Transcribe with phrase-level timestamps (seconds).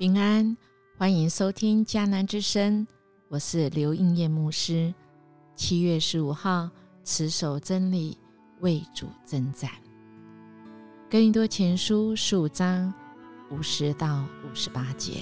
[0.00, 0.56] 平安，
[0.96, 2.86] 欢迎收听迦南之声，
[3.28, 4.94] 我是刘应业牧师。
[5.54, 6.70] 七月十五号，
[7.04, 8.16] 持守真理，
[8.60, 9.70] 为主征战。
[11.10, 12.90] 哥林多前书十五章
[13.50, 15.20] 五十到五十八节，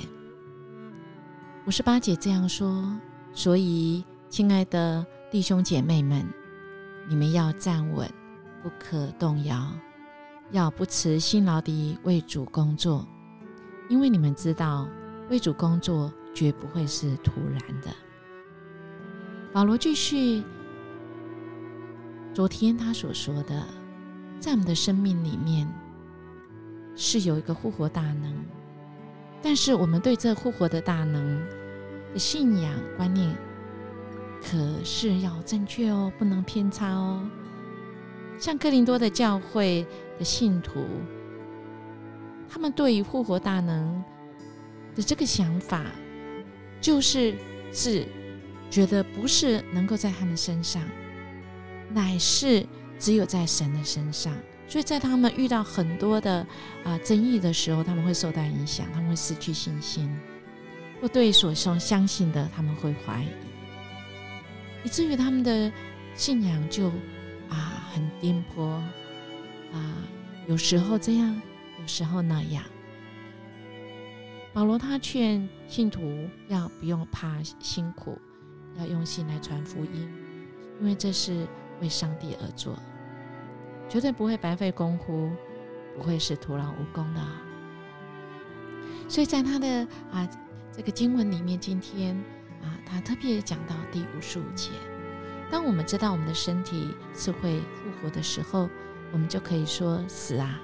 [1.66, 2.88] 五十八节这样说：
[3.32, 6.24] 所以，亲爱的弟兄姐妹们，
[7.08, 8.08] 你们要站稳，
[8.62, 9.72] 不可动摇，
[10.52, 13.04] 要不辞辛劳地为主工作。
[13.88, 14.86] 因为你们知道，
[15.30, 17.88] 为主工作绝不会是突然的。
[19.50, 20.42] 保罗继续，
[22.34, 23.66] 昨天他所说的，
[24.38, 25.66] 在我们的生命里面
[26.94, 28.34] 是有一个复活大能，
[29.40, 31.42] 但是我们对这复活的大能
[32.12, 33.34] 的信仰观念，
[34.42, 37.26] 可是要正确哦，不能偏差哦。
[38.38, 39.86] 像哥林多的教会
[40.18, 40.84] 的信徒。
[42.48, 44.02] 他们对于复活大能
[44.94, 45.84] 的这个想法，
[46.80, 47.34] 就是
[47.72, 48.06] 是
[48.70, 50.82] 觉得不是能够在他们身上，
[51.92, 52.66] 乃是
[52.98, 54.34] 只有在神的身上。
[54.66, 56.46] 所以在他们遇到很多的
[56.84, 60.14] 啊争议的时候，他们会受到影响，他们会失去信心，
[61.00, 63.28] 或对所相相信的他们会怀疑，
[64.84, 65.72] 以至于他们的
[66.14, 66.88] 信仰就
[67.48, 68.62] 啊很颠簸
[69.72, 69.94] 啊，
[70.46, 71.40] 有时候这样。
[71.80, 72.64] 有时候那样，
[74.52, 78.18] 保罗他劝信徒要不用怕辛苦，
[78.76, 80.10] 要用心来传福音，
[80.80, 81.46] 因为这是
[81.80, 82.76] 为上帝而做，
[83.88, 85.30] 绝对不会白费功夫，
[85.96, 87.20] 不会是徒劳无功的。
[89.08, 90.28] 所以在他的啊
[90.72, 92.14] 这个经文里面，今天
[92.62, 94.70] 啊他特别讲到第五十五节，
[95.50, 98.68] 当我们知道我们的身体是会复活的时候，
[99.12, 100.60] 我们就可以说死啊。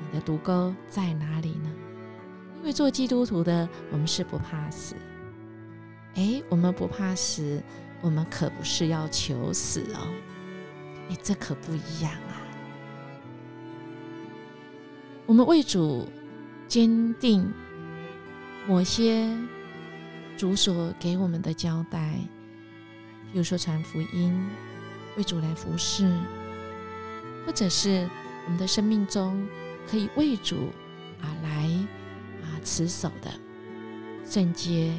[0.00, 1.70] 你的毒钩在哪里呢？
[2.58, 4.96] 因为做基督徒的，我们是不怕死。
[6.14, 7.62] 哎，我们不怕死，
[8.00, 10.08] 我们可不是要求死哦。
[11.08, 12.42] 哎，这可不一样啊。
[15.26, 16.08] 我们为主
[16.66, 17.52] 坚定
[18.66, 19.28] 某些
[20.36, 22.18] 主所给我们的交代，
[23.30, 24.48] 比如说传福音、
[25.16, 26.12] 为主来服侍，
[27.44, 28.08] 或者是
[28.44, 29.46] 我们的生命中。
[29.88, 30.70] 可以为主
[31.20, 31.50] 啊来
[32.42, 33.30] 啊持守的
[34.24, 34.92] 圣洁，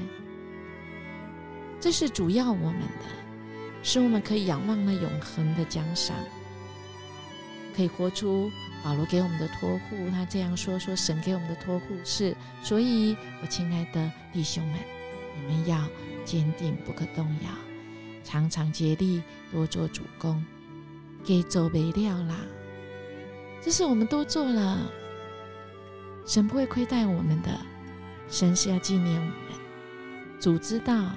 [1.80, 3.06] 这是主要我们的，
[3.84, 6.16] 使我们可以仰望那永恒的奖赏，
[7.75, 8.50] 可以活出
[8.84, 10.09] 保罗给我们的托付。
[10.12, 14.80] 他这样说：说神给我们的托付是，所以我亲爱的弟兄们，
[15.36, 15.86] 你们要
[16.24, 17.50] 坚定不可动摇，
[18.24, 19.22] 常常竭力
[19.52, 20.44] 多做主公，
[21.25, 22.36] 给做为了啦。
[23.62, 24.90] 这是我们都做了，
[26.25, 27.50] 神不会亏待我们的，
[28.29, 29.34] 神是要纪念我们。
[30.40, 31.12] 主知道，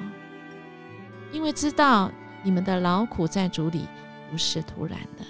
[1.31, 2.11] 因为知道
[2.43, 3.87] 你们的劳苦在主里
[4.31, 5.25] 不是突然的，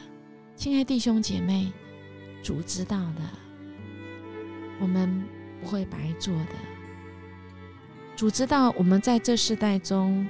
[0.56, 1.72] 亲爱弟兄姐妹，
[2.42, 3.20] 主知道的，
[4.80, 5.24] 我们
[5.60, 6.54] 不会白做的。
[8.16, 10.26] 主知道我们在这世代中，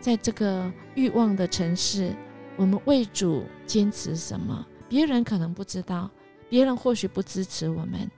[0.00, 2.14] 在这个欲望的城市，
[2.56, 4.66] 我们为主坚持什么？
[4.94, 6.08] 别人可能不知道，
[6.48, 8.08] 别人或许不支持我们，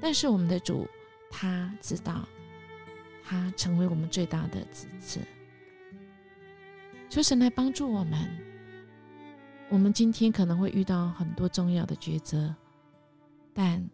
[0.00, 0.84] 但是我们的主
[1.30, 2.26] 他知道，
[3.22, 5.20] 他成为我们最大的支持。
[7.08, 8.18] 求神来帮助我们。
[9.68, 12.52] 我们今天可能会遇到很多重要的抉择，
[13.54, 13.88] 但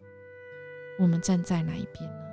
[0.99, 2.25] 我们站在哪一边呢？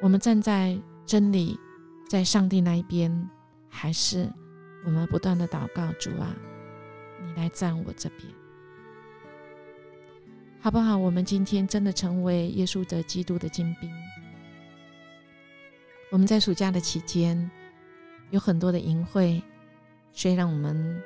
[0.00, 1.60] 我们站在真理，
[2.08, 3.28] 在上帝那一边，
[3.68, 4.26] 还是
[4.86, 6.34] 我们不断的祷告主啊？
[7.30, 8.28] 你来站我这边，
[10.60, 10.96] 好不好？
[10.96, 13.90] 我们今天真的成为耶稣的基督的精兵。
[16.10, 17.48] 我们在暑假的期间
[18.30, 19.40] 有很多的营会，
[20.12, 21.00] 虽然我们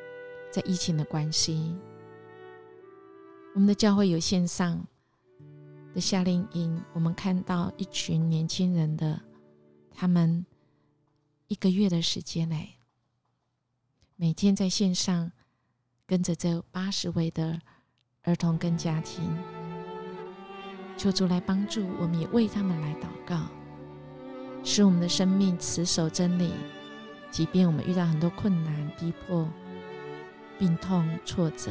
[0.50, 1.76] 在疫情的关系，
[3.54, 4.82] 我们的教会有线上
[5.94, 9.20] 的夏令营，我们看到一群年轻人的，
[9.90, 10.46] 他们
[11.48, 12.78] 一个月的时间内，
[14.16, 15.31] 每天在线上。
[16.06, 17.58] 跟着这八十位的
[18.24, 19.24] 儿童跟家庭，
[20.98, 23.40] 求主来帮助，我们也为他们来祷告，
[24.62, 26.52] 使我们的生命持守真理。
[27.30, 29.48] 即便我们遇到很多困难、逼迫、
[30.58, 31.70] 病痛、挫折，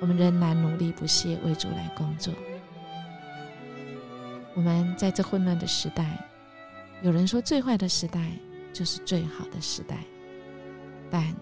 [0.00, 2.32] 我们仍然努力不懈为主来工作。
[4.54, 6.26] 我们在这混乱的时代，
[7.02, 8.32] 有人说最坏的时代
[8.72, 9.98] 就是最好的时代，
[11.10, 11.34] 但。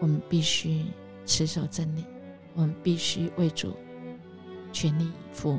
[0.00, 0.84] 我们必须
[1.24, 2.04] 持守真理，
[2.54, 3.76] 我们必须为主
[4.72, 5.58] 全力以赴，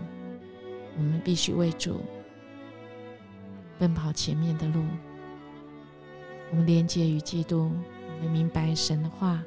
[0.95, 2.01] 我们必须为主
[3.80, 4.84] 奔跑前面的路。
[6.51, 7.72] 我们连接于基督，
[8.19, 9.44] 我们明白神的话，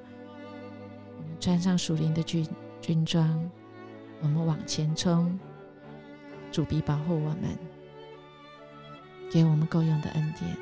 [1.17, 2.47] 我们穿上属灵的军
[2.81, 3.51] 军装，
[4.21, 5.39] 我们往前冲。
[6.53, 7.57] 主必保护我们，
[9.31, 10.57] 给我们够用的恩典，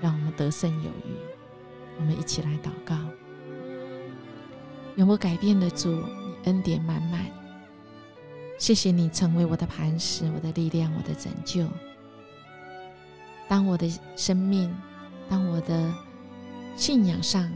[0.00, 1.16] 让我们得胜有余。
[1.98, 2.96] 我们一起来祷告：
[4.96, 7.26] 永不改变的主，你恩典满满。
[8.58, 11.68] 谢谢你成为我的磐石，我的力量，我的拯救。
[13.46, 14.74] 当我的生命，
[15.28, 15.92] 当我的
[16.76, 17.52] 信仰上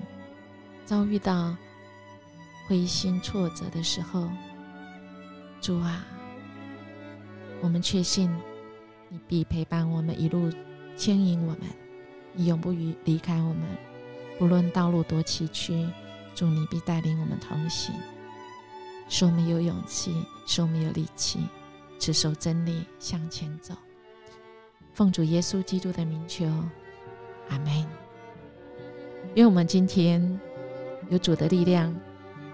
[0.85, 1.57] 遭遇到
[2.69, 4.29] 灰心挫折的时候，
[5.63, 6.05] 主啊！
[7.63, 8.31] 我们确信，
[9.09, 10.53] 你必陪伴我们一路
[10.95, 11.61] 牵引我们，
[12.35, 13.63] 你永不离离开我们。
[14.39, 15.91] 不论道路多崎岖，
[16.41, 17.95] 主你必带领我们同行，
[19.11, 21.39] 使我们有勇气，使我们有力气，
[21.99, 23.75] 持守真理向前走。
[24.95, 26.47] 奉主耶稣基督的名求，
[27.51, 27.87] 阿门。
[29.35, 30.41] 愿我们今天
[31.11, 31.95] 有主的力量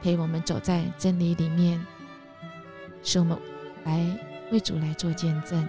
[0.02, 1.80] 陪我们走在真理里面，
[3.04, 3.38] 使我们
[3.84, 4.04] 来。
[4.50, 5.64] 为主来做见证，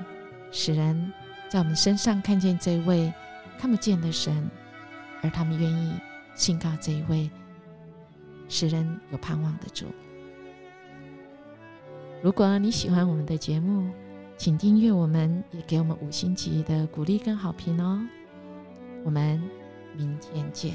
[0.51, 1.13] 使人
[1.49, 3.13] 在我们身上看见这位
[3.59, 4.49] 看不见的神，
[5.21, 5.93] 而他们愿意
[6.33, 7.29] 信靠这一位
[8.49, 9.85] 使人有盼望的主。
[12.21, 13.89] 如果你喜欢我们的节目，
[14.37, 18.01] 请订阅我们，也给我们五星级的鼓励跟好评哦。
[19.03, 19.41] 我们
[19.95, 20.73] 明天见。